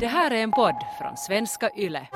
[0.00, 2.08] Det här är en podd från svenska YLE.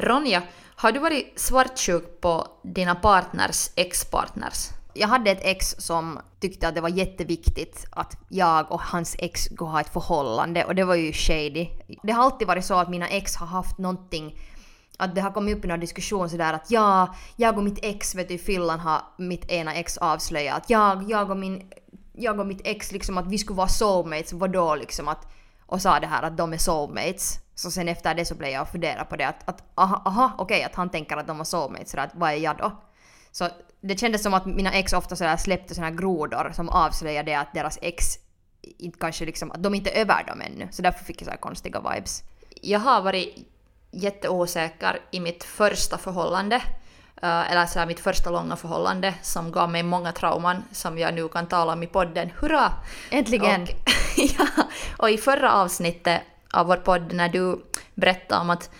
[0.00, 0.42] Ronja,
[0.76, 4.81] har du varit svartsjuk på dina partners ex-partners?
[4.94, 9.44] Jag hade ett ex som tyckte att det var jätteviktigt att jag och hans ex
[9.44, 11.68] skulle ha ett förhållande och det var ju shady.
[12.02, 14.38] Det har alltid varit så att mina ex har haft någonting
[14.98, 18.14] att det har kommit upp i någon diskussion sådär att ja, jag och mitt ex
[18.14, 21.70] vet du i Finland har mitt ena ex avslöjat att jag, jag och min,
[22.12, 25.26] jag och mitt ex liksom att vi skulle vara soulmates, vadå liksom att
[25.66, 27.38] och sa det här att de är soulmates.
[27.54, 30.32] Så sen efter det så blev jag och funderade på det att, att aha, aha
[30.38, 32.72] okej okay, att han tänker att de var soulmates sådär att vad är jag då?
[33.30, 33.48] Så
[33.82, 37.78] det kändes som att mina ex ofta sådär släppte sådana grodor som avslöjade att deras
[37.82, 38.18] ex
[38.62, 40.68] inte kanske liksom, att de inte är över dem ännu.
[40.70, 42.22] Så därför fick jag så konstiga vibes.
[42.60, 43.48] Jag har varit
[43.90, 46.56] jätteosäker i mitt första förhållande.
[47.24, 51.14] Uh, eller så här, mitt första långa förhållande som gav mig många trauman som jag
[51.14, 52.32] nu kan tala om i podden.
[52.40, 52.72] Hurra!
[53.10, 53.62] Äntligen!
[53.62, 53.68] Och,
[54.38, 54.46] ja,
[54.98, 56.20] och i förra avsnittet
[56.52, 58.70] av vår podd när du berättade om att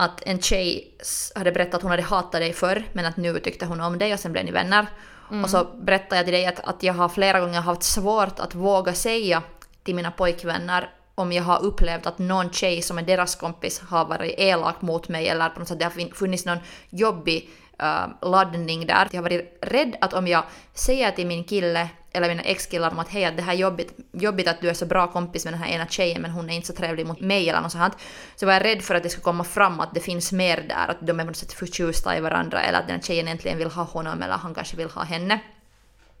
[0.00, 0.94] att en tjej
[1.34, 4.14] hade berättat att hon hade hatat dig förr men att nu tyckte hon om dig
[4.14, 4.86] och sen blev ni vänner.
[5.30, 5.44] Mm.
[5.44, 8.54] Och så berättade jag till dig att, att jag har flera gånger haft svårt att
[8.54, 9.42] våga säga
[9.82, 14.04] till mina pojkvänner om jag har upplevt att någon tjej som är deras kompis har
[14.04, 16.58] varit elak mot mig eller på något sätt det har funnits någon
[16.90, 17.50] jobbig
[17.82, 19.08] uh, laddning där.
[19.10, 22.98] Jag har varit rädd att om jag säger till min kille eller mina ex-killar om
[22.98, 25.62] att hej, det här är jobbigt, jobbigt att du är så bra kompis med den
[25.62, 27.96] här ena tjejen men hon är inte så trevlig mot mig eller något sånt.
[28.36, 30.88] Så var jag rädd för att det ska komma fram att det finns mer där,
[30.88, 33.58] att de är på något sätt förtjusta i varandra eller att den här tjejen äntligen
[33.58, 35.40] vill ha honom eller han kanske vill ha henne.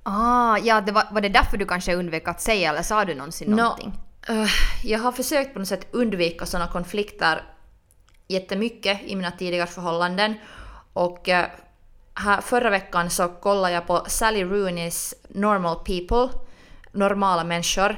[0.02, 3.14] Ah, ja, det var, var det därför du kanske undvek att säga eller sa du
[3.14, 3.92] någonsin no, någonting?
[4.30, 4.48] Uh,
[4.84, 7.42] jag har försökt på något sätt undvika sådana konflikter
[8.28, 10.34] jättemycket i mina tidigare förhållanden
[10.92, 11.44] och uh,
[12.20, 16.38] här, förra veckan så kollade jag på Sally Rooneys Normal People,
[16.92, 17.96] normala människor,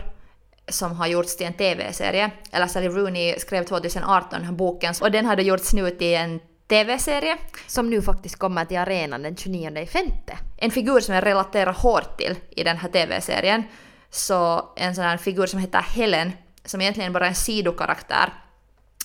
[0.68, 2.30] som har gjorts till en TV-serie.
[2.52, 6.40] Eller Sally Rooney skrev 2018 den här boken och den hade gjorts nu till en
[6.68, 7.36] TV-serie.
[7.66, 10.38] Som nu faktiskt kommer till arenan den 29 femte.
[10.56, 13.62] En figur som jag relaterar hårt till i den här TV-serien.
[14.10, 16.32] Så en sån här figur som heter Helen,
[16.64, 18.32] som egentligen bara är en sidokaraktär.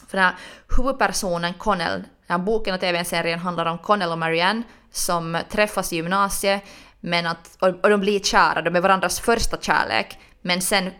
[0.07, 0.35] För den här
[0.77, 4.63] huvudpersonen Connell, den här boken och TV-serien handlar om Connell och Marianne
[4.97, 6.63] som träffas i gymnasiet
[6.99, 10.91] men att, och, de blir kära, de är varandras första kärlek, men sen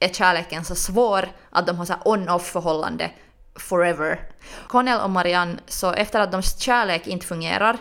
[0.00, 3.10] är kärleken så svår att de har så on-off förhållande
[3.54, 4.20] forever.
[4.68, 7.76] Connell och Marianne, så efter att deras kärlek inte fungerar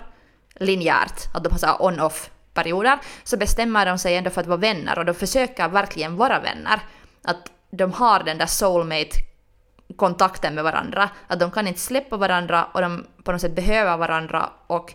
[0.56, 4.58] linjärt, att de har så on-off perioder, så bestämmer de sig ändå för att vara
[4.58, 6.80] vänner och de försöker verkligen vara vänner.
[7.24, 9.18] Att de har den där soulmate
[9.96, 13.98] kontakten med varandra, att de kan inte släppa varandra och de på något sätt behöver
[13.98, 14.94] varandra och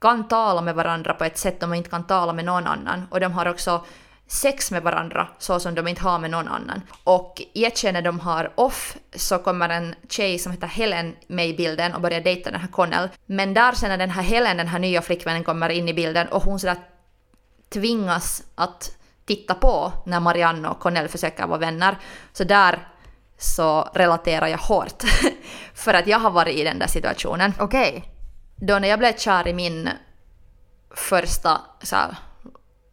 [0.00, 3.06] kan tala med varandra på ett sätt de inte kan tala med någon annan.
[3.10, 3.84] Och de har också
[4.26, 6.82] sex med varandra så som de inte har med någon annan.
[7.04, 11.48] Och i ett skede de har off så kommer en tjej som heter Helen med
[11.48, 13.08] i bilden och börjar dejta den här Connell.
[13.26, 16.28] Men där sen när den här Helen, den här nya flickvännen, kommer in i bilden
[16.28, 16.76] och hon sådär
[17.68, 18.96] tvingas att
[19.26, 21.98] titta på när Marianne och Connell försöker vara vänner.
[22.32, 22.88] Så där
[23.38, 25.02] så relaterar jag hårt.
[25.74, 27.52] För att jag har varit i den där situationen.
[27.58, 27.90] Okej.
[27.90, 28.19] Okay
[28.60, 29.88] då när jag blev kär i min
[30.94, 32.16] första så här,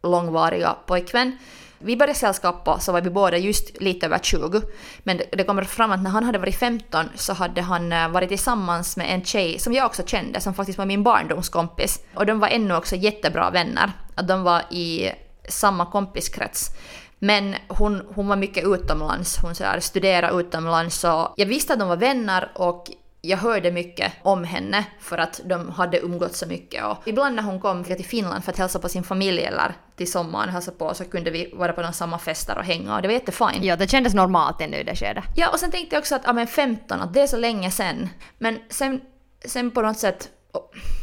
[0.02, 1.38] långvariga pojkvän,
[1.78, 4.62] vi började sällskapa så var vi båda just lite över 20.
[4.98, 8.28] Men det, kommer fram att när han hade varit 15 så hade han eh, varit
[8.28, 12.00] tillsammans med en tjej som jag också kände, som faktiskt var min barndomskompis.
[12.14, 13.92] Och de var ännu också jättebra vänner.
[14.14, 15.10] Att de var i
[15.48, 16.70] samma kompiskrets.
[17.18, 21.78] Men hon, hon var mycket utomlands, hon så här, studerade utomlands och jag visste att
[21.78, 22.90] de var vänner och
[23.20, 26.84] jag hörde mycket om henne för att de hade umgåtts så mycket.
[26.84, 30.12] Och ibland när hon kom till Finland för att hälsa på sin familj eller till
[30.12, 33.08] sommaren hälsa på så kunde vi vara på någon samma fester och hänga och det
[33.08, 33.64] var jättefint.
[33.64, 35.24] Ja, det kändes normalt ännu i det skedet.
[35.36, 37.70] Ja, och sen tänkte jag också att ja, men 15, att det är så länge
[37.70, 38.08] sen.
[38.38, 39.00] Men sen,
[39.44, 40.28] sen på något sätt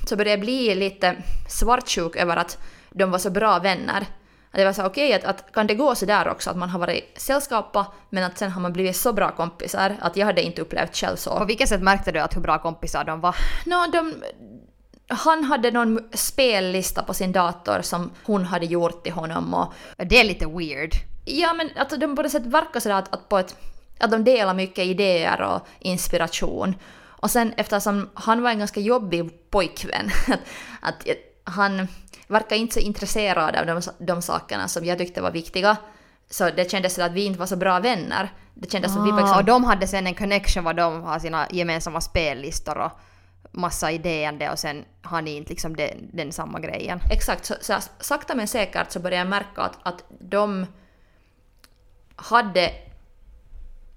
[0.09, 1.15] så började jag bli lite
[1.49, 2.57] svartsjuk över att
[2.91, 4.05] de var så bra vänner.
[4.55, 6.69] Det var så okej okay, att, att, kan det gå så där också att man
[6.69, 10.41] har varit sällskapa men att sen har man blivit så bra kompisar att jag hade
[10.41, 11.37] inte upplevt själv så.
[11.37, 13.35] På vilket sätt märkte du att hur bra kompisar de var?
[13.65, 14.13] No, de,
[15.07, 19.73] han hade någon spellista på sin dator som hon hade gjort till honom och...
[19.97, 20.91] Det är lite weird.
[21.25, 23.55] Ja men att de på något sätt verkar sådär att, att, på ett,
[23.99, 26.75] att de delar mycket idéer och inspiration.
[27.05, 30.09] Och sen eftersom han var en ganska jobbig pojkvän,
[30.81, 31.87] att, att han
[32.27, 35.77] verkar inte så intresserad av de, de sakerna som jag tyckte var viktiga.
[36.29, 38.33] Så det kändes som att vi inte var så bra vänner.
[38.53, 40.75] Det kändes som att vi var Ah, liksom, och de hade sen en connection vad
[40.75, 42.91] de har sina gemensamma spellistor och
[43.51, 46.99] massa idéande och sen har ni inte liksom den, den samma grejen.
[47.11, 50.65] Exakt, så, så sakta men säkert så började jag märka att, att de
[52.15, 52.71] hade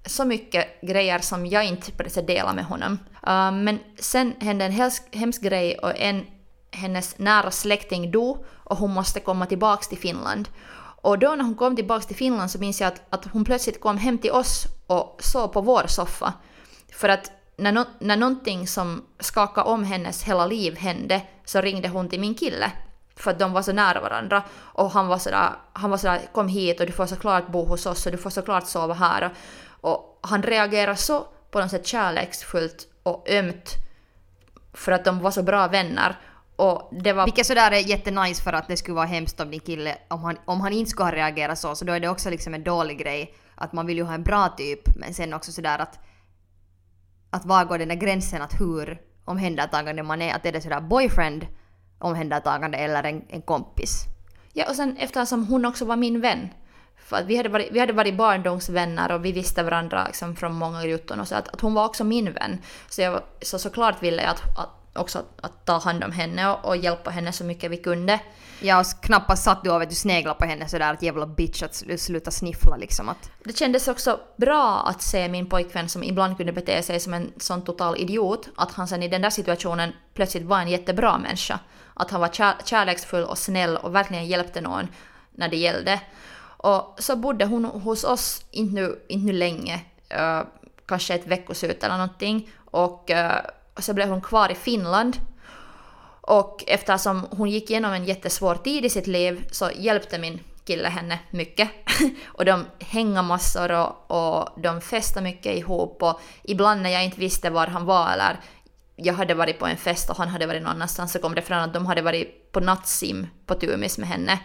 [0.06, 2.92] så mycket grejer som jag inte på det sättet delade med honom.
[3.28, 6.26] Uh, men sen hände en hemsk, hemsk grej och en
[6.70, 10.48] hennes nära släkting dog och hon måste komma tillbaka till Finland.
[11.00, 13.80] Och då när hon kom tillbaka till Finland så minns jag att, att hon plötsligt
[13.80, 16.32] kom hem till oss och sov på vår soffa.
[16.92, 21.88] För att när, no, när någonting som skakade om hennes hela liv hände så ringde
[21.88, 22.72] hon till min kille.
[23.16, 24.42] För att de var så nära varandra.
[24.54, 27.86] Och han var sådär, han var sådär kom hit och du får såklart bo hos
[27.86, 29.30] oss och du får såklart sova här.
[29.80, 33.74] Och, och han reagerade så på något sätt kärleksfullt och ömt
[34.72, 36.16] för att de var så bra vänner.
[36.58, 37.24] Och det var...
[37.24, 40.36] Vilket sådär är jättenice för att det skulle vara hemskt om din kille, om han,
[40.44, 42.98] om han inte skulle ha reagerat så, så då är det också liksom en dålig
[42.98, 43.34] grej.
[43.54, 45.98] Att man vill ju ha en bra typ, men sen också sådär att
[47.30, 50.80] att var går den där gränsen att hur omhändertagande man är, att är det sådär
[50.80, 51.46] boyfriend
[51.98, 54.04] omhändertagande eller en, en kompis.
[54.52, 56.48] Ja, och sen eftersom hon också var min vän.
[56.96, 60.54] För att vi hade varit, vi hade varit barndomsvänner och vi visste varandra liksom från
[60.54, 62.58] många jutton och så att, att hon var också min vän.
[62.88, 66.50] Så, jag, så såklart ville jag att, att också att, att, ta hand om henne
[66.50, 68.20] och, och, hjälpa henne så mycket vi kunde.
[68.60, 71.62] Ja, och knappast satt du och vet, du snegla på henne sådär att jävla bitch
[71.62, 73.08] att sluta sniffla liksom.
[73.08, 73.30] Att...
[73.44, 77.32] Det kändes också bra att se min pojkvän som ibland kunde bete sig som en
[77.36, 81.60] sån total idiot, att han sen i den där situationen plötsligt var en jättebra människa.
[81.94, 84.88] Att han var kär, kärleksfull och snäll och verkligen hjälpte någon
[85.30, 86.00] när det gällde.
[86.58, 89.80] Och så bodde hon hos oss, inte nu, inte nu länge,
[90.14, 90.42] uh,
[90.86, 92.50] kanske ett veckoslut eller någonting.
[92.56, 95.16] Och uh, så blev hon kvar i Finland.
[96.20, 100.88] Och eftersom hon gick igenom en jättesvår tid i sitt liv så hjälpte min kille
[100.88, 101.70] henne mycket.
[102.26, 107.20] och de hängde massor och, och de festade mycket ihop och ibland när jag inte
[107.20, 108.40] visste var han var eller
[108.96, 111.42] jag hade varit på en fest och han hade varit någon annanstans så kom det
[111.42, 114.38] fram att de hade varit på nattsim på Tumis med henne.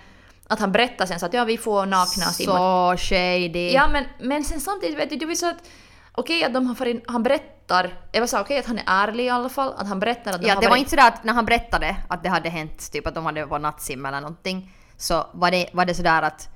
[0.47, 2.97] Att han berättade sen så att ja vi får nakna och simma.
[2.97, 3.71] Så shady.
[3.71, 5.69] Ja men, men sen samtidigt vet du, det var så att
[6.15, 9.07] okej okay, att de har farit, han berättar, jag så okej okay, att han är
[9.07, 10.71] ärlig i alla fall, att han berättar att de Ja har det varit...
[10.71, 13.45] var inte sådär att när han berättade att det hade hänt, typ att de hade
[13.45, 16.49] varit nattsim eller någonting, så var det, var det sådär att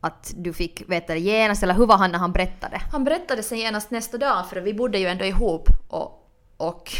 [0.00, 2.80] att du fick veta det genast, eller hur var han när han berättade?
[2.92, 6.92] Han berättade sen genast nästa dag, för vi bodde ju ändå ihop och, och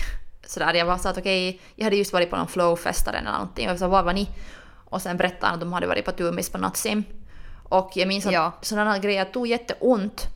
[0.47, 0.75] sådär.
[0.75, 3.67] Jag var så att okej, okay, jag hade just varit på någon flowfestare eller någonting
[3.67, 4.29] och jag sa var var ni?
[4.85, 7.05] Och sen berättade han att de hade varit på Tumis på nattsim.
[7.69, 8.53] Och jag minns att ja.
[8.63, 10.27] sådana grejer tog jätteont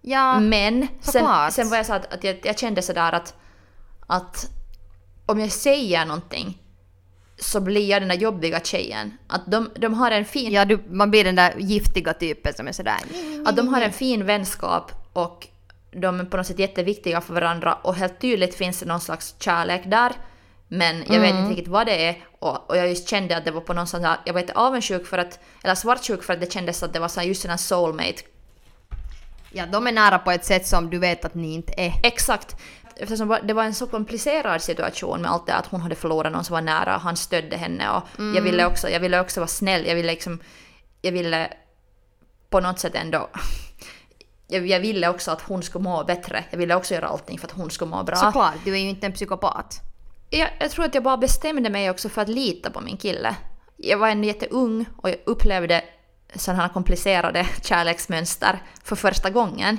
[0.00, 3.34] Ja, Men sen, sen var jag så att, att jag, jag kände sådär att,
[4.06, 4.50] att
[5.26, 6.58] om jag säger någonting
[7.38, 9.18] så blir jag den där jobbiga tjejen.
[9.26, 10.52] Att de, de har en fin...
[10.52, 12.98] Ja, du, man blir den där giftiga typen som är sådär...
[13.46, 15.46] Att de har en fin vänskap och
[15.90, 19.34] de är på något sätt jätteviktiga för varandra och helt tydligt finns det någon slags
[19.38, 20.12] kärlek där.
[20.68, 21.22] Men jag mm.
[21.22, 23.72] vet inte riktigt vad det är och, och jag just kände att det var på
[23.72, 26.82] någon sån här, jag var inte avundsjuk för att, eller svartsjuk för att det kändes
[26.82, 28.22] att det var så just en soulmate
[29.52, 31.92] Ja, de är nära på ett sätt som du vet att ni inte är.
[32.02, 32.56] Exakt.
[32.96, 36.44] Eftersom det var en så komplicerad situation med allt det att hon hade förlorat någon
[36.44, 38.34] som var nära och han stödde henne och mm.
[38.34, 39.86] jag, ville också, jag ville också vara snäll.
[39.86, 40.38] Jag ville liksom...
[41.02, 41.52] Jag ville
[42.50, 43.28] på något sätt ändå...
[44.50, 46.44] Jag, jag ville också att hon skulle må bättre.
[46.50, 48.16] Jag ville också göra allting för att hon skulle må bra.
[48.16, 49.80] Såklart, du är ju inte en psykopat.
[50.30, 53.36] Jag, jag tror att jag bara bestämde mig också för att lita på min kille.
[53.76, 55.84] Jag var en jätteung och jag upplevde
[56.34, 59.78] sådana här komplicerade kärleksmönster för första gången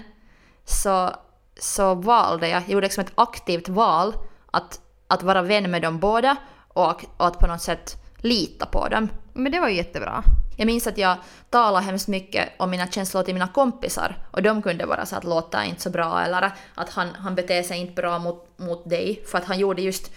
[0.65, 1.15] så,
[1.59, 4.13] så valde jag, jag gjorde liksom ett aktivt val
[4.51, 6.35] att, att vara vän med dem båda
[6.67, 9.09] och, och att på något sätt lita på dem.
[9.33, 10.23] Men det var ju jättebra.
[10.57, 11.17] Jag minns att jag
[11.49, 15.23] talade hemskt mycket om mina känslor till mina kompisar och de kunde vara så att
[15.23, 19.23] låta inte så bra eller att han, han beter sig inte bra mot, mot dig
[19.25, 20.11] för att han gjorde just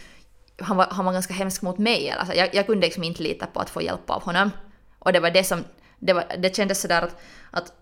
[0.61, 2.09] han var, han var ganska hemsk mot mig.
[2.09, 4.51] Eller jag, jag kunde liksom inte lita på att få hjälp av honom.
[4.99, 5.65] Och det var det som
[6.03, 7.17] det, var, det kändes sådär att,
[7.51, 7.73] att,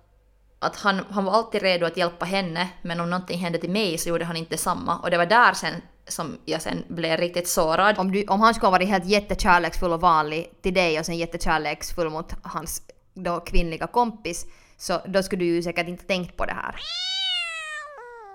[0.59, 3.99] att han, han var alltid redo att hjälpa henne, men om någonting hände till mig
[3.99, 4.99] så gjorde han inte samma.
[4.99, 5.75] Och det var där sen
[6.09, 7.99] som jag sen blev riktigt sårad.
[7.99, 11.19] Om, du, om han skulle ha varit helt jättekärleksfull och vanlig till dig och sen
[11.19, 12.83] jättekärleksfull mot hans
[13.15, 14.47] då kvinnliga kompis,
[14.77, 16.75] så då skulle du ju säkert inte tänkt på det här.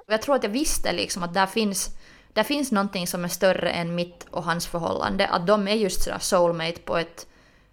[0.08, 1.90] Jag tror att jag visste liksom att där finns,
[2.34, 5.28] där finns någonting som är större än mitt och hans förhållande.
[5.28, 7.28] Att de är just sådär soulmate på ett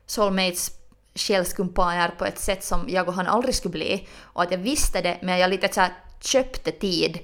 [0.06, 0.81] soulmates
[1.14, 4.08] själskumpaner på ett sätt som jag och han aldrig skulle bli.
[4.22, 7.18] Och att jag visste det, men jag lite så här köpte tid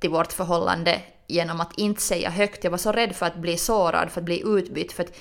[0.00, 2.64] till vårt förhållande genom att inte säga högt.
[2.64, 4.92] Jag var så rädd för att bli sårad, för att bli utbytt.
[4.92, 5.12] För att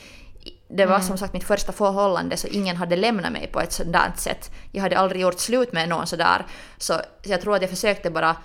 [0.67, 4.19] det var som sagt mitt första förhållande så ingen hade lämnat mig på ett sådant
[4.19, 4.51] sätt.
[4.71, 6.45] Jag hade aldrig gjort slut med någon sådär.
[6.77, 8.35] Så jag tror att jag försökte bara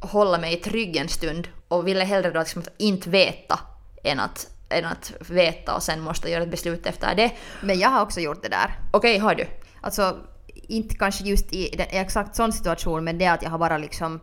[0.00, 3.58] hålla mig trygg en stund och ville hellre då liksom inte veta
[4.04, 7.32] än att, än att veta och sen måste göra ett beslut efter det.
[7.60, 8.78] Men jag har också gjort det där.
[8.90, 9.46] Okej, har du?
[9.80, 10.18] Alltså,
[10.54, 14.20] inte kanske just i den, exakt sån situation, men det att jag har bara liksom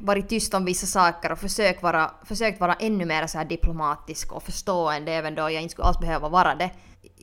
[0.00, 4.32] varit tyst om vissa saker och försökt vara, försökt vara ännu mer så här diplomatisk
[4.32, 6.70] och förstående även då jag inte skulle alls behöva vara det.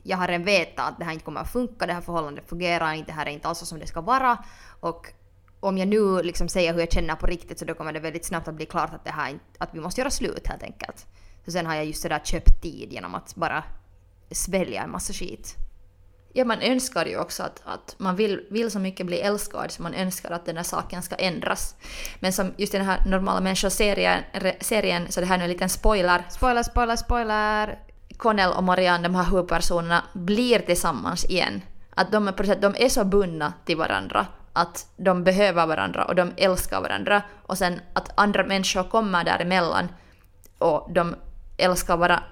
[0.02, 2.92] Jag har redan vetat att det här inte kommer att funka, det här förhållandet fungerar
[2.92, 4.38] inte, det här är inte alls som det ska vara.
[4.80, 5.06] Och
[5.60, 8.24] om jag nu liksom säger hur jag känner på riktigt så då kommer det väldigt
[8.24, 11.06] snabbt att bli klart att, det här, att vi måste göra slut helt enkelt.
[11.44, 13.64] Så sen har jag just sådär köpt tid genom att bara
[14.30, 15.56] svälja en massa skit.
[16.32, 19.82] Ja, man önskar ju också att, att man vill, vill så mycket bli älskad så
[19.82, 21.74] man önskar att den här saken ska ändras.
[22.20, 24.22] Men som just i den här normala människor-serien
[24.60, 26.24] serien, så det här är en liten spoiler.
[26.30, 27.78] Spoiler, spoiler, spoiler!
[28.16, 31.62] Connell och Marianne, de här huvudpersonerna, blir tillsammans igen.
[31.90, 36.32] Att de är, de är så bundna till varandra att de behöver varandra och de
[36.36, 37.22] älskar varandra.
[37.42, 39.88] Och sen att andra människor kommer däremellan
[40.58, 41.14] och de
[41.56, 42.22] älskar, bara,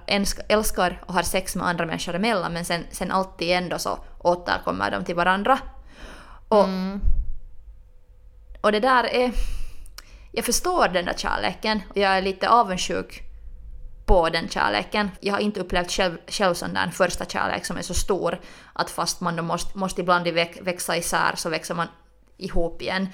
[0.47, 4.91] älskar, och har sex med andra människor emellan men sen, sen alltid ändå så återkommer
[4.91, 5.59] de till varandra.
[6.47, 6.67] Och,
[8.61, 9.31] och det där är...
[10.31, 13.23] Jag förstår den där kärleken och jag är lite avundsjuk
[14.05, 15.09] på den kärleken.
[15.19, 18.39] Jag har inte upplevt själv, själv sån där första kärlek som är så stor
[18.73, 20.27] att fast man då måste, måste ibland
[20.61, 21.87] växa isär så växer man
[22.37, 23.09] ihop igen.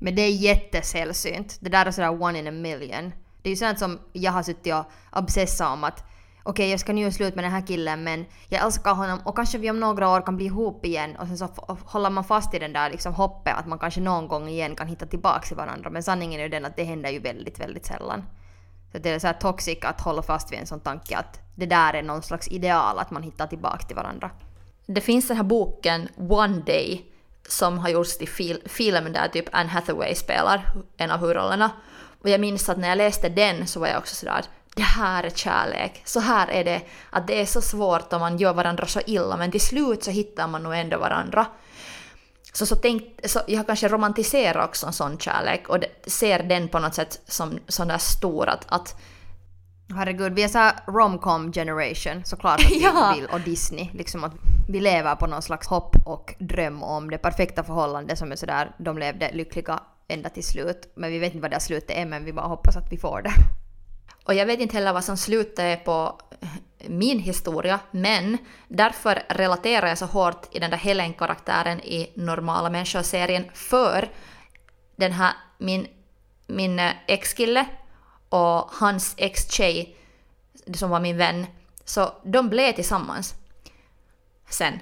[0.00, 1.58] Men det är jättesällsynt.
[1.60, 3.12] Det där är sådär one in a million.
[3.42, 4.84] Det är ju sånt som jag har suttit och
[5.18, 6.04] obsessat om att
[6.42, 9.36] okej jag ska nu göra slut med den här killen men jag älskar honom och
[9.36, 11.48] kanske vi om några år kan bli ihop igen och sen så
[11.84, 14.86] håller man fast i den där liksom hoppet att man kanske någon gång igen kan
[14.86, 17.86] hitta tillbaka till varandra men sanningen är ju den att det händer ju väldigt, väldigt
[17.86, 18.24] sällan.
[18.92, 21.66] Så det är så här toxic att hålla fast vid en sån tanke att det
[21.66, 24.30] där är någon slags ideal att man hittar tillbaka till varandra.
[24.86, 27.04] Det finns den här boken One Day
[27.48, 31.70] som har gjorts till fil, film där typ Anne Hathaway spelar en av huvudrollerna.
[32.22, 35.24] Och jag minns att när jag läste den så var jag också sådär det här
[35.24, 36.02] är kärlek.
[36.04, 36.80] Så här är det.
[37.10, 40.10] Att det är så svårt om man gör varandra så illa men till slut så
[40.10, 41.46] hittar man nog ändå varandra.
[42.52, 46.78] Så, så, tänk, så jag kanske romantiserar också en sån kärlek och ser den på
[46.78, 49.00] något sätt som sån där stor att, att
[49.94, 53.14] Herregud, vi är såhär romcom generation såklart att vi Ja.
[53.16, 53.90] vill och Disney.
[53.92, 54.32] Liksom att
[54.68, 58.70] vi lever på någon slags hopp och dröm om det perfekta förhållandet som är sådär,
[58.78, 60.92] de levde lyckliga ända till slut.
[60.94, 62.98] Men vi vet inte vad det här slutet är men vi bara hoppas att vi
[62.98, 63.32] får det.
[64.24, 66.20] Och jag vet inte heller vad som slutet är på
[66.86, 68.38] min historia, men
[68.68, 74.08] därför relaterar jag så hårt i den där Helen-karaktären i Normala människor-serien för
[74.96, 75.86] den här, min,
[76.46, 77.66] min ex-kille
[78.28, 79.96] och hans ex-tjej
[80.74, 81.46] som var min vän,
[81.84, 83.34] så de blev tillsammans
[84.48, 84.78] sen.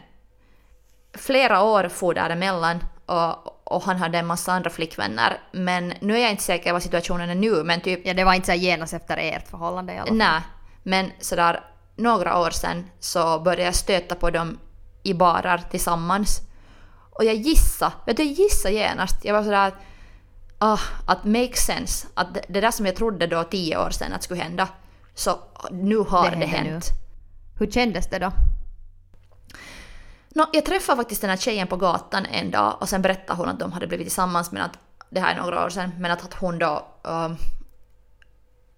[1.14, 6.22] Flera år for däremellan och, och han hade en massa andra flickvänner, men nu är
[6.22, 8.94] jag inte säker vad situationen är nu, men typ Ja, det var inte så genast
[8.94, 10.16] efter ert förhållande i alla fall.
[10.16, 10.40] Nej,
[10.82, 11.60] men sådär
[11.96, 14.58] några år sedan så började jag stöta på dem
[15.02, 16.40] i barar tillsammans.
[17.10, 19.24] Och jag gissade, vet du, jag gissade genast.
[19.24, 19.74] Jag var sådär att,
[20.58, 22.06] ah, att make sense.
[22.14, 24.68] Att det, det där som jag trodde då tio år sedan att skulle hända,
[25.14, 25.38] så
[25.70, 26.68] nu har det, händer hänt.
[26.68, 26.80] nu.
[27.58, 28.32] Hur kändes det då?
[30.38, 33.48] Nå, jag träffade faktiskt den här tjejen på gatan en dag och sen berättade hon
[33.48, 34.78] att de hade blivit tillsammans men att
[35.10, 37.36] det här är några år sedan, men att, att hon då um,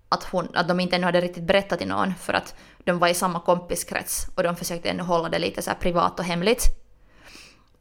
[0.09, 3.09] att, hon, att de inte ännu hade riktigt berättat till någon för att de var
[3.09, 6.65] i samma kompiskrets och de försökte ännu hålla det lite så privat och hemligt.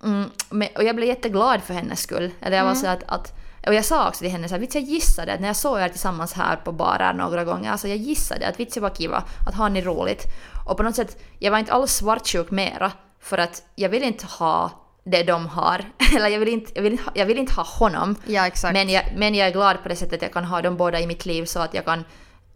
[0.04, 2.32] Mm, men, och jag blev jätteglad för hennes skull.
[2.42, 3.34] Eller jag var så att, att,
[3.68, 5.90] och jag sa också till henne så här, jag gissade att när jag såg er
[5.90, 9.70] tillsammans här på barer några gånger, alltså jag gissade att vitsi var kiva, att har
[9.70, 10.24] ni roligt.
[10.66, 14.26] Och på något sätt, jag var inte alls svartsjuk mera, för att jag vill inte
[14.26, 14.72] ha
[15.04, 15.86] det de har.
[16.16, 18.16] Eller jag vill inte, jag vill, inte jag vill inte ha honom.
[18.26, 18.74] Ja, exakt.
[18.74, 21.00] Men jag, men jag är glad på det sättet att jag kan ha dem båda
[21.00, 22.04] i mitt liv så att jag kan,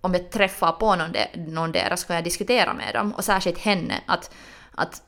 [0.01, 3.13] om jag träffar på någon, de, någon deras, kan jag diskutera med dem.
[3.13, 4.01] Och särskilt henne.
[4.05, 4.31] Att,
[4.71, 5.01] att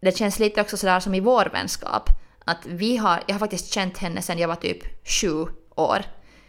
[0.00, 2.10] det känns lite också sådär som i vår vänskap.
[2.44, 6.02] Att vi har, jag har faktiskt känt henne sedan jag var typ sju år.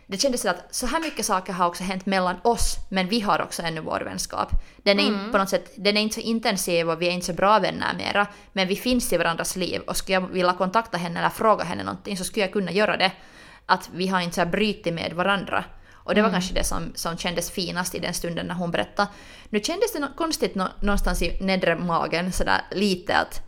[0.07, 3.19] Det kändes så att så här mycket saker har också hänt mellan oss, men vi
[3.19, 4.50] har också ännu vår vänskap.
[4.77, 7.25] Den är, inte på något sätt, den är inte så intensiv och vi är inte
[7.25, 10.98] så bra vänner mera, men vi finns i varandras liv och skulle jag vilja kontakta
[10.98, 13.12] henne eller fråga henne någonting så skulle jag kunna göra det.
[13.65, 15.63] Att vi har inte så här brutit med varandra.
[15.93, 19.10] Och det var kanske det som, som kändes finast i den stunden när hon berättade.
[19.50, 23.41] Nu kändes det konstigt nå, någonstans i nedre magen sådär lite att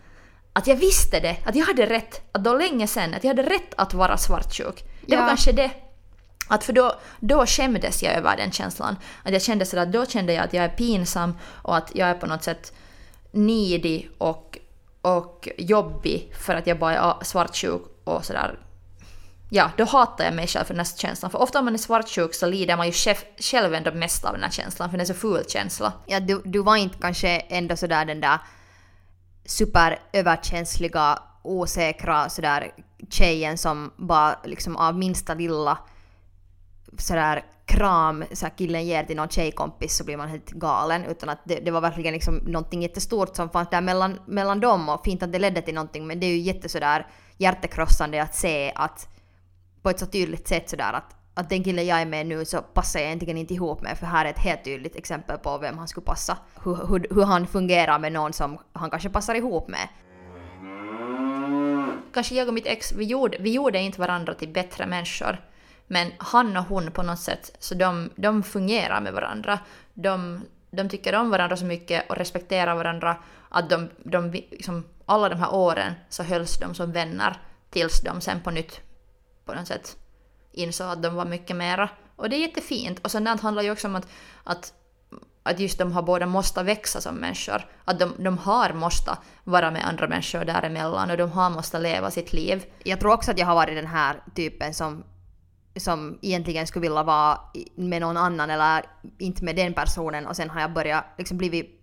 [0.54, 3.50] att jag visste det, att jag hade rätt, att då länge sedan, att jag hade
[3.50, 4.84] rätt att vara svartsjuk.
[5.08, 5.28] Det var Ja.
[5.28, 5.72] kanske det.
[6.48, 8.96] Att för då, då skämdes jag över den känslan.
[9.24, 12.14] Att jag kände sådär, då kände jag att jag är pinsam och att jag är
[12.14, 12.74] på något sätt
[13.32, 14.58] nidig och,
[15.02, 18.60] och jobbig för att jag bara är svartsjuk och sådär.
[19.50, 21.32] Ja, då hatar jag mig själv för den här känslan.
[21.32, 24.34] För ofta om man är svartsjuk så lider man ju själv, själv ändå mest av
[24.34, 25.94] den här känslan, för det är en så ful känsla.
[26.06, 28.40] Ja, du, du var inte kanske ändå sådär den där
[29.46, 32.72] superöverkänsliga, osäkra sådär
[33.10, 35.78] tjejen som bara liksom av minsta lilla
[36.98, 41.06] sådär kram så killen ger till någon tjejkompis så blir man helt galen.
[41.06, 44.90] Utan att det, det, var verkligen liksom någonting jättestort som fanns där mellan, mellan dem
[44.90, 48.36] och fint att det ledde till någonting men det är ju jätte sådär hjärtekrossande att
[48.36, 49.08] se att
[49.82, 52.62] på ett så tydligt sätt sådär att, att den killen jag är med nu så
[52.62, 55.78] passar jag egentligen inte ihop med för här är ett helt tydligt exempel på vem
[55.78, 56.38] han skulle passa.
[56.64, 59.88] Hur, hur, hur han fungerar med någon som han kanske passar ihop med.
[62.14, 65.40] Kanske jag och mitt ex, vi gjorde, vi gjorde inte varandra till bättre människor.
[65.88, 69.60] Men han och hon på något sätt, så de, de fungerar med varandra.
[69.94, 73.18] De, de tycker om varandra så mycket och respekterar varandra
[73.50, 77.38] att de, de liksom, alla de här åren så hölls de som vänner
[77.70, 78.82] tills de sen på nytt
[79.46, 79.98] på något sätt
[80.56, 81.90] insåg att de var mycket mera.
[82.16, 83.00] Och det är jättefint.
[83.00, 84.08] Och sånt handlar ju också om att,
[84.44, 84.74] att,
[85.44, 87.66] att just de har båda måste växa som människor.
[87.86, 92.12] Att de, de har måste vara med andra människor däremellan och de har måste leva
[92.12, 92.66] sitt liv.
[92.84, 95.04] Jag tror också att jag har varit den här typen som
[95.76, 97.40] som egentligen skulle vilja vara
[97.76, 98.86] med någon annan eller
[99.18, 101.82] inte med den personen och sen har jag börjat liksom blivit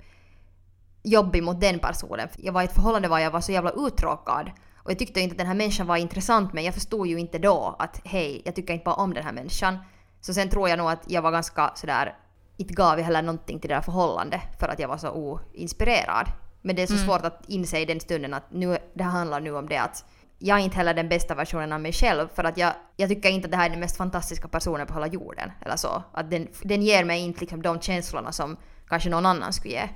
[1.02, 2.28] jobbig mot den personen.
[2.36, 5.32] Jag var i ett förhållande där jag var så jävla uttråkad och jag tyckte inte
[5.32, 8.54] att den här människan var intressant men jag förstod ju inte då att hej, jag
[8.54, 9.78] tycker inte bara om den här människan.
[10.20, 12.16] Så sen tror jag nog att jag var ganska sådär,
[12.56, 16.26] inte gav jag heller någonting till det här förhållandet för att jag var så oinspirerad.
[16.62, 17.06] Men det är så mm.
[17.06, 20.04] svårt att inse i den stunden att nu, det handlar nu om det att
[20.44, 23.28] jag är inte heller den bästa versionen av mig själv för att jag, jag tycker
[23.28, 25.52] inte att det här är den mest fantastiska personen på hela jorden.
[25.60, 26.02] Eller så.
[26.12, 28.56] Att den, den ger mig inte liksom de känslorna som
[28.88, 29.88] kanske någon annan skulle ge.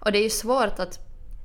[0.00, 0.98] Och det är ju svårt att,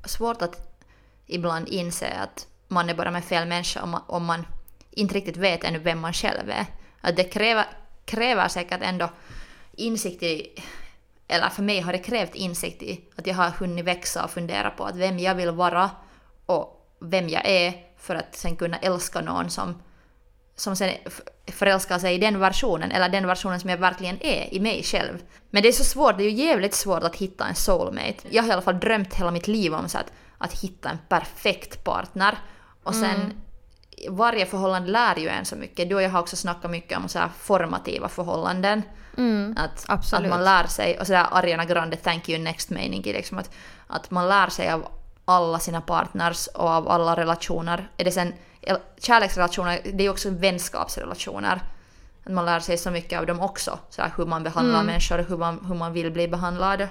[0.05, 0.81] svårt att
[1.25, 4.45] ibland inse att man är bara med fel människa om man, om man
[4.91, 6.65] inte riktigt vet ännu vem man själv är.
[7.01, 7.65] Att det kräver,
[8.05, 9.09] kräver säkert ändå
[9.71, 10.63] insikt i,
[11.27, 14.69] eller för mig har det krävt insikt i att jag har hunnit växa och fundera
[14.69, 15.91] på att vem jag vill vara
[16.45, 19.81] och vem jag är för att sen kunna älska någon som,
[20.55, 20.91] som sen
[21.47, 25.17] förälskar sig i den versionen, eller den versionen som jag verkligen är i mig själv.
[25.49, 28.15] Men det är så svårt, det är ju jävligt svårt att hitta en soulmate.
[28.29, 30.97] Jag har i alla fall drömt hela mitt liv om så att, att hitta en
[31.09, 32.37] perfekt partner.
[32.83, 34.17] Och sen mm.
[34.17, 35.89] varje förhållande lär ju en så mycket.
[35.89, 38.81] Du och jag har också snackat mycket om så formativa förhållanden.
[39.17, 43.37] Mm, att, att man lär sig, och sådär Ariana Grande thank you next meaning liksom
[43.37, 43.51] att,
[43.87, 44.87] att man lär sig av
[45.29, 47.91] alla sina partners och av alla relationer.
[47.97, 48.33] Är det sen
[48.97, 51.61] kärleksrelationer, det är också vänskapsrelationer.
[52.25, 53.79] Att man lär sig så mycket av dem också.
[53.89, 54.85] Så hur man behandlar mm.
[54.85, 56.87] människor, hur man, hur man vill bli behandlad.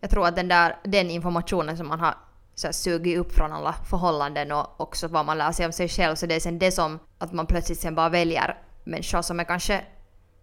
[0.00, 2.14] Jag tror att den, där, den informationen som man har
[2.54, 5.88] så här, sugit upp från alla förhållanden och också vad man lär sig om sig
[5.88, 9.40] själv, så det är sen det som att man plötsligt sen bara väljer människor som
[9.40, 9.84] är kanske,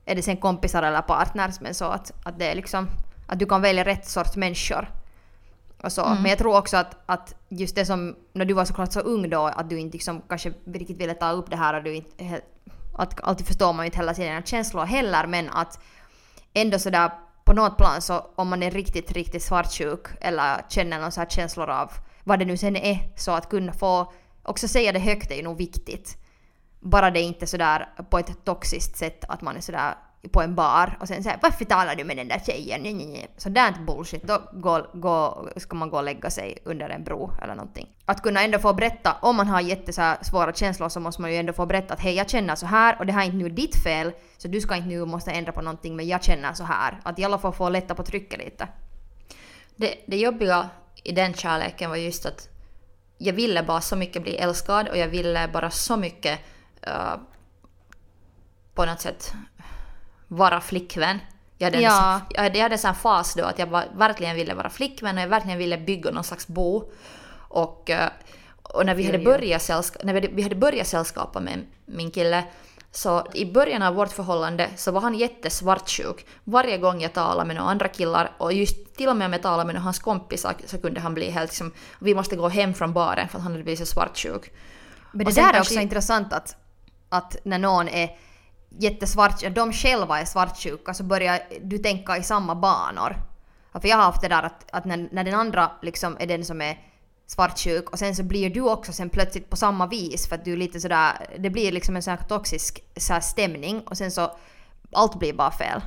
[0.05, 2.87] är det sen kompisar eller partners, men så att, att det är liksom
[3.27, 4.89] att du kan välja rätt sorts människor
[5.83, 6.05] och så.
[6.05, 6.21] Mm.
[6.21, 9.29] Men jag tror också att, att just det som, när du var såklart så ung
[9.29, 12.41] då, att du inte liksom kanske riktigt ville ta upp det här och du inte,
[12.93, 15.79] att alltid förstår man ju inte hela sina känslor heller men att
[16.53, 17.11] ändå sådär
[17.45, 21.27] på något plan så om man är riktigt, riktigt svartsjuk eller känner någon så här
[21.27, 21.91] känslor av
[22.23, 24.13] vad det nu sen är så att kunna få
[24.43, 26.17] också säga det högt är ju nog viktigt.
[26.79, 29.93] Bara det inte sådär på ett toxiskt sätt att man är sådär
[30.29, 32.81] på en bar och sen säger varför talar du med den där tjejen?
[32.83, 33.27] Nej, nej.
[33.37, 37.55] Sådant bullshit, då går, går, ska man gå och lägga sig under en bro eller
[37.55, 37.87] någonting.
[38.05, 41.53] Att kunna ändå få berätta, om man har jättesvåra känslor så måste man ju ändå
[41.53, 43.83] få berätta att hej jag känner så här och det här är inte nu ditt
[43.83, 46.99] fel så du ska inte nu måste ändra på någonting men jag känner så här.
[47.03, 48.67] Att i alla fall få lätta på trycket lite.
[49.75, 50.69] Det, det jobbiga
[51.03, 52.49] i den kärleken var just att
[53.17, 56.39] jag ville bara så mycket bli älskad och jag ville bara så mycket
[56.87, 57.15] uh,
[58.73, 59.33] på något sätt
[60.27, 61.19] vara flickvän.
[61.57, 62.21] Jag hade, ja.
[62.35, 65.23] en, jag hade en sån fas då att jag var, verkligen ville vara flickvän och
[65.23, 66.91] jag verkligen ville bygga någon slags bo.
[67.49, 68.09] Och, eh,
[68.61, 72.43] och när, vi hade börjat sällska, när vi hade börjat sällskapa med min kille
[72.91, 76.25] så i början av vårt förhållande så var han jättesvartsjuk.
[76.43, 79.41] Varje gång jag talade med några andra killar och just till och med om jag
[79.41, 82.93] talade med hans kompisar så kunde han bli helt liksom, vi måste gå hem från
[82.93, 84.51] baren för att han hade blivit så svartsjuk.
[85.11, 86.55] Men det där är också intressant att,
[87.09, 88.09] att när någon är
[88.79, 93.15] jättesvart, de själva är svartsjuka så börjar du tänka i samma banor.
[93.81, 96.45] För jag har haft det där att, att när, när den andra liksom är den
[96.45, 96.77] som är
[97.27, 100.53] svartsjuk och sen så blir du också sen plötsligt på samma vis för att du
[100.53, 104.11] är lite sådär, det blir liksom en sån här toxisk så här stämning och sen
[104.11, 104.31] så
[104.91, 105.81] allt blir bara fel.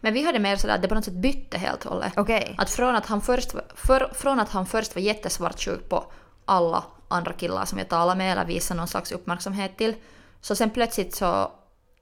[0.00, 2.12] Men vi hade mer sådär att det på något sätt bytte helt och hållet.
[2.16, 2.54] Okej.
[2.58, 6.04] Att från att, han först, för, från att han först var jättesvartsjuk på
[6.44, 9.94] alla andra killar som jag talade med eller visade någon slags uppmärksamhet till,
[10.40, 11.52] så sen plötsligt så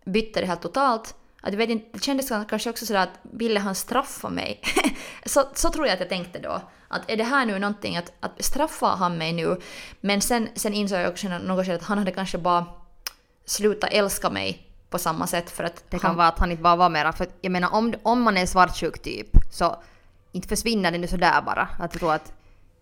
[0.05, 1.15] bytte det helt totalt.
[1.43, 4.61] Att jag vet inte, det kändes kanske också sådär att ville han straffa mig?
[5.27, 6.61] så, så tror jag att jag tänkte då.
[6.89, 9.61] Att är det här nu någonting att, att straffa han mig nu?
[10.01, 12.67] Men sen, sen insåg jag också något att han hade kanske bara
[13.45, 16.63] slutat älska mig på samma sätt för att Det kan han, vara att han inte
[16.63, 19.83] bara var mera, för jag menar om, om man är svartsjuk typ så
[20.33, 21.63] inte försvinner det nu sådär bara.
[21.63, 22.33] Att jag tror att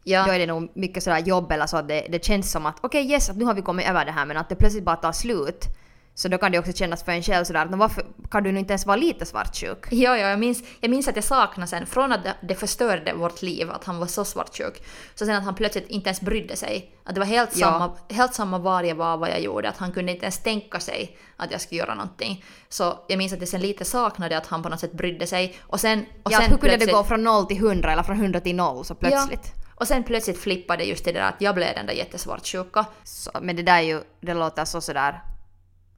[0.05, 2.67] ja, då är det nog mycket sådär jobb eller så att det, det känns som
[2.67, 4.85] att okej yes, att nu har vi kommit över det här men att det plötsligt
[4.85, 5.65] bara tar slut.
[6.15, 8.53] Så då kan det också kännas för en själv sådär att "Nå, varför kan du
[8.53, 9.87] nu inte ens vara lite svartsjuk?
[9.91, 13.43] Ja, ja jag, minns, jag minns att jag saknade sen, från att det, förstörde vårt
[13.43, 14.83] liv, att han var så svartsjuk,
[15.15, 16.95] så sen att han plötsligt inte ens brydde sig.
[17.05, 17.67] Att det var helt, Ja.
[17.67, 20.81] samma, helt samma var jag var, vad jag gjorde, att han kunde inte ens tänka
[20.81, 22.45] sig att jag skulle göra någonting.
[22.69, 25.57] Så jag minns att jag sen lite saknade att han på något sätt brydde sig.
[25.63, 28.17] Och sen, och ja, sen hur kunde det gå från noll till hundra eller från
[28.17, 29.53] hundra till noll så plötsligt?
[29.57, 32.85] Ja, och sen plötsligt flippade just det där att jag blev den där jättesvartsjuka.
[33.05, 35.21] Så, men det där är ju, det låter så sådär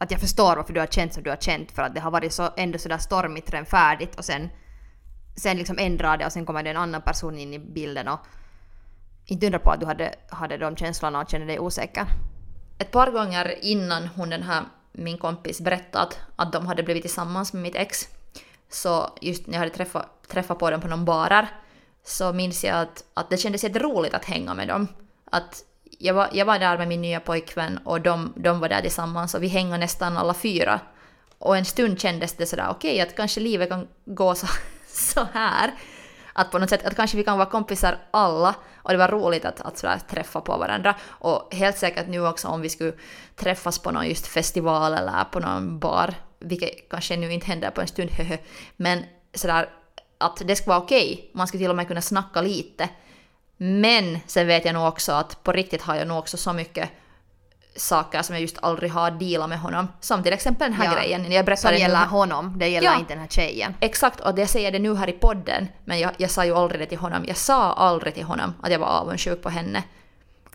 [0.03, 2.11] att jag förstår varför du har känt som du har känt för att det har
[2.11, 4.51] varit så ändå sådär stormigt redan färdigt och sen
[5.37, 8.21] sen liksom ändrar det och sen kommer det en annan person in i bilden och
[9.27, 12.07] inte undra på att du hade, hade de känslorna och kände dig osäker.
[12.79, 17.53] ett par gånger innan hon den här, min kompis berättat att, de hade blivit tillsammans
[17.53, 18.09] med mitt ex,
[18.71, 21.49] så just när jag hade träffat, träffat på dem på någon barer,
[22.05, 24.89] så minns jag att, att det kändes jätteroligt att hänga med dem.
[25.25, 25.65] Att
[26.05, 29.35] jag var, jag var där med min nya pojkvän och de, de var där tillsammans
[29.35, 30.81] och vi hängde nästan alla fyra.
[31.39, 34.47] Och en stund kändes det sådär okej att kanske livet kan gå så,
[34.89, 35.71] så här.
[36.33, 38.55] Att på något sätt, att kanske vi kan vara kompisar alla.
[38.77, 40.95] Och det var roligt att, att sådär träffa på varandra.
[41.05, 42.93] Och helt säkert nu också om vi skulle
[43.37, 47.81] träffas på någon just festival eller på någon bar, vilket kanske nu inte händer på
[47.81, 48.37] en stund, höhö.
[48.77, 49.69] Men sådär
[50.19, 51.31] att det skulle vara okej.
[51.35, 52.89] Man skulle till och med kunna snacka lite.
[53.65, 56.91] Men sen vet jag nog också att på riktigt har jag nog också så mycket
[57.77, 59.89] saker som jag just aldrig har dealat med honom.
[60.01, 60.95] Som till exempel den här Ja.
[61.01, 61.33] grejen.
[61.33, 62.99] Jag berättade Som gäller här- honom, det gäller Ja.
[62.99, 63.75] inte den här tjejen.
[63.81, 66.81] Exakt, och jag säger det nu här i podden, men jag, jag sa ju aldrig
[66.81, 67.25] det till honom.
[67.27, 69.83] Jag sa aldrig till honom att jag var avundsjuk på henne.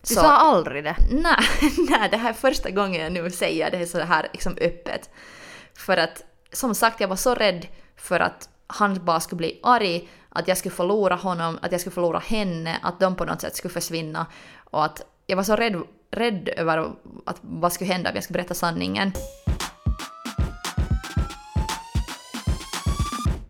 [0.07, 0.95] Du sa aldrig det.
[1.11, 1.35] Nej,
[1.89, 5.09] nej, det här är första gången jag nu säger det så här liksom öppet.
[5.77, 10.09] För att som sagt, jag var så rädd för att han bara skulle bli arg,
[10.37, 13.55] att jag skulle förlora honom, att jag skulle förlora henne, att de på något sätt
[13.55, 14.25] skulle försvinna.
[14.63, 16.91] Och att jag var så rädd, rädd över
[17.25, 19.11] att vad skulle hända om jag skulle berätta sanningen.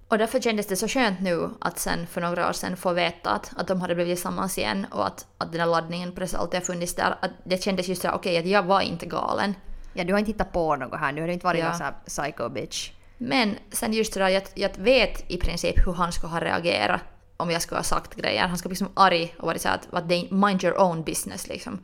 [0.08, 3.30] Och därför kändes det så skönt nu att sen för några år sedan få veta
[3.30, 6.60] att, att de hade blivit tillsammans igen och att, att den här laddningen sättet alltid
[6.60, 7.18] har funnits där.
[7.22, 9.56] Att det kändes just så okej, att jag var inte galen.
[9.94, 11.68] Ja, du har inte hittat på något här nu, har du inte varit Ja.
[11.68, 12.92] någon sån här psycho bitch.
[13.18, 17.02] Men sen just det där, jag, jag vet i princip hur han skulle ha reagerat
[17.38, 18.48] om jag skulle ha sagt grejer.
[18.48, 21.48] Han skulle bli liksom arg och varit så här att, att mind your own business
[21.48, 21.80] liksom.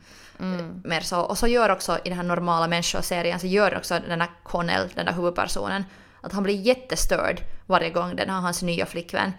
[0.84, 1.20] Mer så.
[1.20, 4.88] Och så gör också i den här normala människoserien så gör också den här Connell,
[4.94, 5.84] den där huvudpersonen,
[6.20, 9.32] att han blir jättestörd varje gång den här hans nya flickvän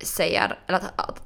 [0.00, 1.22] säger, eller att, att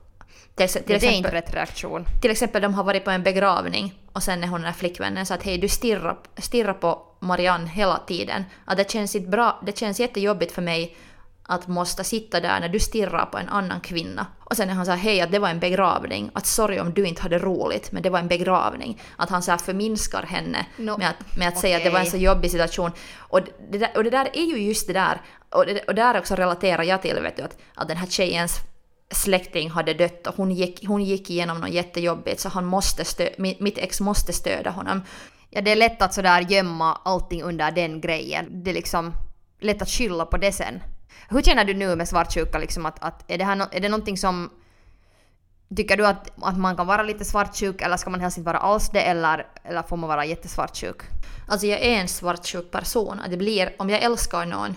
[0.55, 2.07] till, till det är exempel, inte rätt reaktion.
[2.21, 5.35] till exempel de har varit på en begravning och sen är hon här flickvännen så
[5.35, 8.45] att hej du stirrar, stirrar på Marianne hela tiden.
[8.65, 10.97] Att det känns inte bra, det känns jättejobbigt för mig
[11.45, 14.27] att måste sitta där när du stirrar på en annan kvinna.
[14.39, 17.07] Och sen är han här, hej att det var en begravning, att sorry om du
[17.07, 19.01] inte hade roligt men det var en begravning.
[19.17, 22.01] Att han så här förminskar henne No, med att, med att säga att det var
[22.01, 22.91] en så jobbig situation.
[23.17, 25.21] Och det, där, och det där är ju just det där,
[25.51, 28.61] och, det, och där också relaterar jag till vet du, att, att den här tjejens
[29.13, 33.29] släkting hade dött och hon gick, hon gick igenom något jättejobbigt så han måste stö,
[33.39, 35.03] mitt, ex måste stödja honom.
[35.51, 38.65] Ja, det är lätt att sådär gömma allting under den grejen.
[38.65, 39.13] Det är liksom
[39.61, 40.83] lätt att skylla på det sen.
[41.29, 43.89] Hur känner du nu med svartsjuka liksom att, att är, det här no, är det
[43.89, 44.51] någonting som
[45.77, 48.59] Tycker du att, att man kan vara lite svartsjuk eller ska man helst inte vara
[48.59, 50.97] alls det eller, eller får man vara jättesvartsjuk?
[51.49, 53.21] Alltså jag är en svartsjuk person.
[53.29, 54.75] Det blir, om jag älskar någon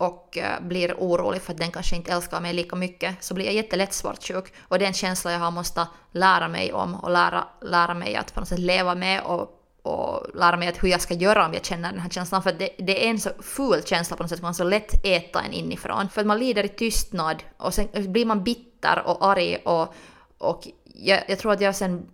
[0.00, 3.44] och eh, blir orolig för att den kanske inte älskar mig lika mycket så blir
[3.44, 4.52] jag jättelätt svartsjuk.
[4.60, 8.16] Och det är en känsla jag har måste lära mig om och lära, lära mig
[8.16, 9.50] att på något sätt leva med och,
[9.82, 12.42] och lära mig att hur jag ska göra om jag känner den här känslan.
[12.42, 15.40] För det, det är en så ful känsla på något sätt, man så lätt äta
[15.40, 16.08] en inifrån.
[16.08, 19.94] För att man lider i tystnad och sen blir man bitter och arg och,
[20.38, 22.06] och jag, jag tror att jag sen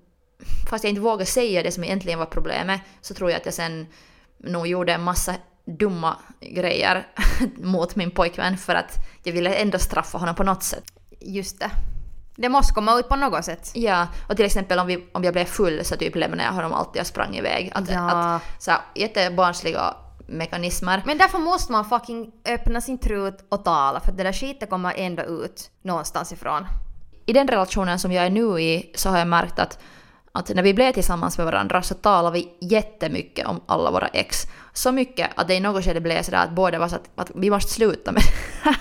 [0.70, 3.54] fast jag inte vågar säga det som egentligen var problemet, så tror jag att jag
[3.54, 3.86] sen
[4.38, 5.34] nog gjorde en massa
[5.66, 7.06] dumma grejer
[7.56, 10.84] mot min pojkvän för att jag ville ändå straffa honom på något sätt.
[11.20, 11.70] Just det.
[12.36, 13.70] Det måste komma ut på något sätt.
[13.74, 16.72] Ja, och till exempel om, vi, om jag blev full så typ lämnade jag honom
[16.72, 17.72] alltid och sprang iväg.
[17.74, 18.10] Att, Ja.
[18.10, 19.94] att, så här, jättebarnsliga
[20.28, 21.02] mekanismer.
[21.06, 24.94] Men därför måste man fucking öppna sin trut och tala för det där skiten kommer
[24.96, 26.66] ändå ut någonstans ifrån.
[27.26, 29.78] I den relationen som jag är nu i så har jag märkt att,
[30.36, 34.46] att när vi blev tillsammans med varandra så talade vi jättemycket om alla våra ex.
[34.72, 37.30] Så mycket att det i något skede blev sådär att båda var så att, att
[37.34, 38.22] vi måste sluta med
[38.64, 38.74] det.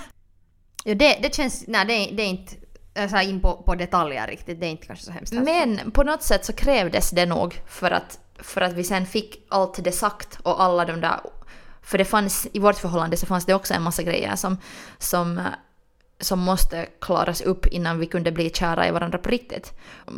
[0.83, 1.63] Ja, det, det känns...
[1.67, 2.53] Nej, det, är- det är inte
[2.95, 4.59] så här in på, på detaljer riktigt.
[4.59, 5.33] Det är inte kanske så hemskt.
[5.33, 9.45] Men på något sätt så krävdes det nog för att, för att vi sen fick
[9.49, 11.19] allt det sagt och alla de där...
[11.81, 14.57] För det fanns, i vårt förhållande så fanns det också en massa grejer som,
[14.97, 15.41] som,
[16.19, 19.73] som måste klaras upp innan vi kunde bli kära i varandra på riktigt.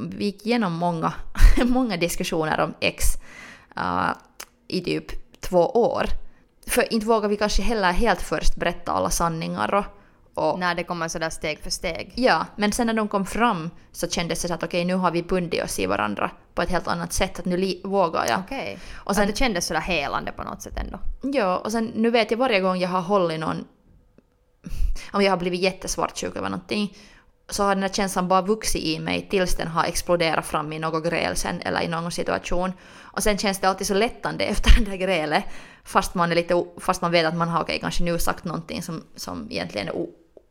[0.09, 1.13] Vi gick igenom många,
[1.65, 3.03] många diskussioner om ex
[3.77, 4.09] eh,
[4.67, 5.05] i typ
[5.41, 6.05] två år.
[6.67, 9.85] För inte vågar vi kanske heller helt först berätta alla sanningar och,
[10.33, 12.13] och När det kommer sådär steg för steg.
[12.15, 15.11] Ja, men sen när de kom fram så kändes det så att okej, nu har
[15.11, 18.39] vi bundit oss i varandra på ett helt annat sätt, att nu vågar jag.
[18.39, 18.79] Okej.
[18.95, 20.99] Och Och sen- sen, det kändes sådär helande på något sätt ändå.
[21.37, 23.65] Ja, och sen nu vet jag varje gång jag har hållit någon,
[25.11, 26.97] om jag har blivit jättesvartsjuk över någonting,
[27.49, 30.79] så har den här känslan bara vuxit i mig tills den har exploderat fram i
[30.79, 32.71] något gräl sen eller i någon situation.
[32.99, 35.43] Och sen känns det alltid så lättande efter det där grälet,
[35.83, 38.81] fast man, är lite, fast man vet att man har okej, kanske nu sagt någonting
[38.81, 39.93] som, som egentligen är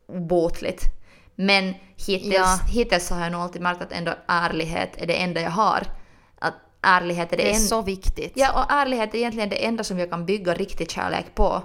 [0.07, 0.81] obotligt.
[1.35, 2.59] Men hittills, Ja.
[2.69, 5.83] hittills så har jag nog alltid märkt att ändå ärlighet är det enda jag har.
[6.39, 7.67] Att ärlighet är det, Det är enda...
[7.67, 8.31] så viktigt.
[8.35, 11.63] Ja, och ärlighet är egentligen det enda som jag kan bygga riktig kärlek på.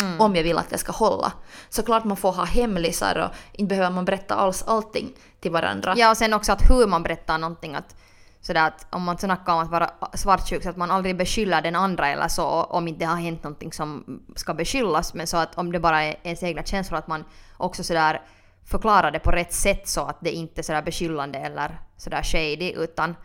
[0.00, 0.20] Mm.
[0.20, 1.32] Om jag vill att det ska hålla.
[1.68, 5.94] Såklart man får ha hemlisar och inte behöver man berätta alls allting till varandra.
[5.96, 7.74] Ja, och sen också att hur man berättar någonting.
[7.74, 7.96] Att,
[8.40, 11.76] sådär att om man snackar om att vara svartsjuk så att man aldrig beskyller den
[11.76, 15.14] andra eller så om inte det har hänt någonting som ska beskyllas.
[15.14, 17.24] Men så att om det bara är ens egna känslor att man
[17.56, 18.22] också sådär
[18.64, 22.72] förklarar det på rätt sätt så att det inte är sådär beskyllande eller sådär shady
[22.72, 23.16] utan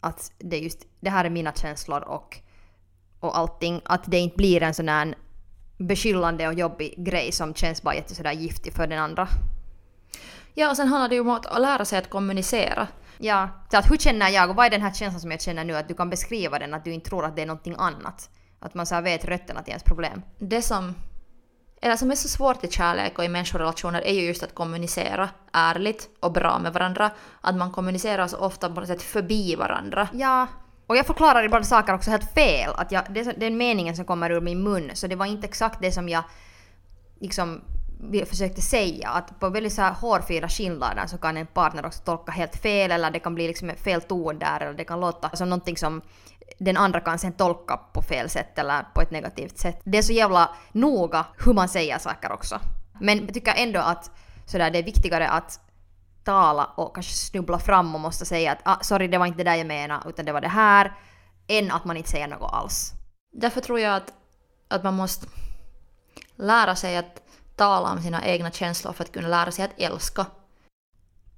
[0.00, 2.38] att det är just det här är mina känslor och,
[3.20, 3.80] och allting.
[3.84, 5.14] Att det inte blir en sån här
[5.86, 9.28] beskyllande och jobbig grej som känns bara jätte sådär giftig för den andra.
[10.54, 12.88] Ja, och sen handlar det ju om att lära sig att kommunicera.
[13.18, 15.64] Ja, så att hur känner jag och vad är den här känslan som jag känner
[15.64, 15.76] nu?
[15.76, 18.30] Att du kan beskriva den, att du inte tror att det är någonting annat.
[18.60, 20.22] Att man så här vet rötterna till ens problem.
[20.38, 20.94] Det som,
[21.82, 25.28] eller som är så svårt i kärlek och i människorelationer är ju just att kommunicera
[25.52, 27.10] ärligt och bra med varandra.
[27.40, 30.08] Att man kommunicerar så ofta på något sätt förbi varandra.
[30.12, 30.46] Ja,
[30.92, 32.70] och jag förklarar ibland saker också helt fel.
[32.76, 35.46] Att jag, det är den meningen som kommer ur min mun, så det var inte
[35.46, 36.24] exakt det som jag
[37.20, 37.60] liksom
[38.26, 39.08] försökte säga.
[39.08, 42.90] Att på väldigt så här hårfina skillnader så kan en partner också tolka helt fel
[42.90, 46.02] eller det kan bli liksom fel ton där eller det kan låta som någonting som
[46.58, 49.80] den andra kan sen tolka på fel sätt eller på ett negativt sätt.
[49.84, 52.60] Det är så jävla noga hur man säger saker också.
[53.00, 54.10] Men jag tycker ändå att
[54.46, 55.60] sådär, det är viktigare att
[56.24, 59.50] tala och kanske snubbla fram och måste säga att ah, sorry det var inte det
[59.50, 60.92] där jag menade utan det var det här.
[61.48, 62.92] Än att man inte säger något alls.
[63.32, 64.12] Därför tror jag att,
[64.68, 65.26] att man måste
[66.36, 67.22] lära sig att
[67.56, 70.26] tala om sina egna känslor för att kunna lära sig att älska.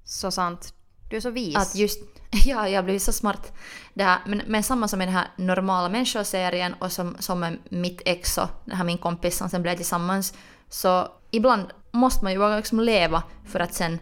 [0.03, 0.73] Så sant.
[1.09, 1.55] Du är så vis.
[1.55, 1.99] Att just,
[2.45, 3.53] ja, jag blivit så smart.
[3.93, 7.57] Det här, men, men samma som i den här normala människoserien och som, som med
[7.69, 10.33] mitt ex och den här min kompis som sen blev tillsammans.
[10.69, 13.99] Så ibland måste man ju våga liksom leva för att sen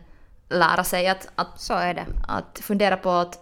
[0.54, 2.06] lära sig att, att, Så är det.
[2.28, 3.40] att fundera på att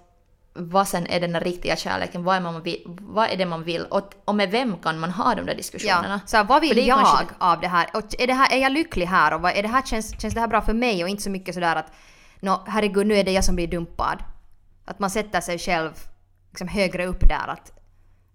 [0.54, 3.64] vad sen är den där riktiga kärleken, vad är, man vill, vad är det man
[3.64, 6.22] vill och, och med vem kan man ha de där diskussionerna.
[6.24, 7.90] Ja, så här, vad vill jag kanske- av det här?
[7.94, 8.54] Och är, det här?
[8.54, 9.34] är jag lycklig här?
[9.34, 11.04] Och vad, är det här känns, känns det här bra för mig?
[11.04, 11.92] Och inte så mycket sådär att
[12.40, 14.24] Nå, herregud, nu är det jag som blir dumpad.
[14.86, 15.92] Att man sätter sig själv
[16.50, 17.48] liksom högre upp där.
[17.48, 17.72] Att,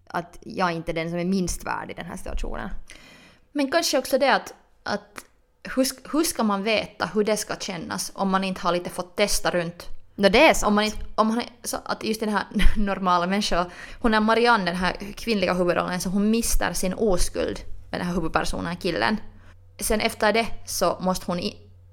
[0.09, 2.71] att jag inte är den som är minst värd i den här situationen.
[3.53, 5.25] Men kanske också det att, att
[5.75, 9.17] hur, hur ska man veta hur det ska kännas om man inte har lite fått
[9.17, 9.87] testa runt?
[10.15, 10.69] Nå, det är sant.
[10.69, 12.45] Om man inte, om man, så att just den här
[12.77, 18.01] normala människan, hon är Marianne, den här kvinnliga huvudrollen, så hon mister sin oskuld med
[18.01, 19.17] den här huvudpersonen, killen.
[19.81, 21.41] Sen efter det så måste hon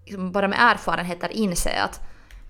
[0.06, 2.02] liksom bara med erfarenheter inse att,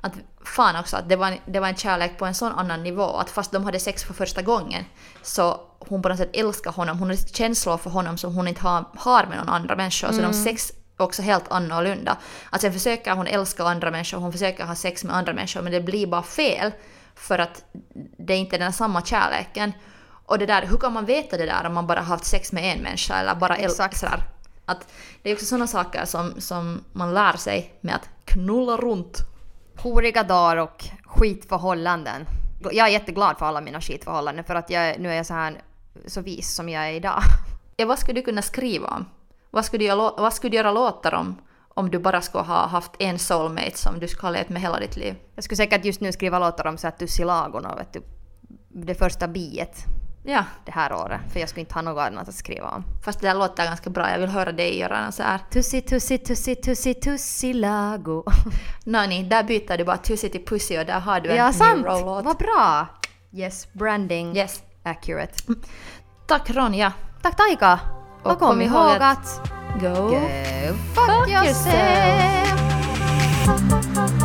[0.02, 0.14] att
[0.46, 3.18] fan också, att det var, en, det var en kärlek på en sån annan nivå,
[3.18, 4.86] att fast de hade sex för första gången
[5.22, 8.62] så hon på något sätt älskar honom, hon har känslor för honom som hon inte
[8.62, 12.18] har, har med någon andra människa, så de sex är också helt annorlunda.
[12.50, 15.72] Att sen försöker hon älska andra människor, hon försöker ha sex med andra människor, men
[15.72, 16.72] det blir bara fel
[17.16, 17.66] för att
[18.18, 19.72] det är inte den samma kärleken.
[20.26, 22.76] Och det där, hur kan man veta det där om man bara haft sex med
[22.78, 23.98] en människa eller bara äl- Exakt.
[23.98, 24.24] sådär.
[24.66, 24.88] Att
[25.22, 29.18] det är också sådana saker som, som man lär sig med att knulla runt.
[29.78, 32.26] horiga dagar och skitförhållanden.
[32.72, 35.62] Jag är jätteglad för alla mina skitförhållanden för att jag, nu är jag så här
[36.08, 37.22] så vis som jag är idag.
[37.78, 39.06] Ja, vad skulle du kunna skriva om?
[39.54, 41.42] Vad skulle du, göra vad skulle du göra låtar om?
[41.76, 44.80] Om du bara skulle ha haft en soulmate som du skulle ha levt med hela
[44.80, 45.16] ditt liv.
[45.36, 48.04] Jag skulle säkert just nu skriva låtar om så här vet du,
[48.70, 49.78] det första biet.
[50.26, 51.22] Ja, det här året.
[51.34, 52.84] För jag skulle inte ha något annat att skriva om.
[53.06, 54.12] fast det där låter ganska bra.
[54.12, 55.40] Jag vill höra dig göra något så här.
[55.52, 58.24] Tussi, tussi, tussi, tussi, tussilago.
[58.86, 61.86] Nani, där byter du bara tussi till pussy och där har du en Ja, sant!
[61.86, 62.26] roll-låt.
[62.26, 62.88] Vad bra!
[63.32, 64.38] Yes, branding.
[64.38, 64.64] Yes.
[64.84, 65.34] Accurate.
[66.28, 66.94] Tack Ronja.
[67.22, 67.80] Tack Taika!
[68.24, 69.50] Och, kom, kom ihåg, ihåg att...
[69.82, 70.20] Go, go
[70.94, 71.68] fuck, fuck yourself.
[73.46, 74.23] yourself.